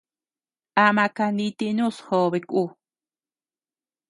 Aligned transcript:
Ama 0.85 1.05
kanitinus 1.17 1.97
jobeku. 2.07 2.63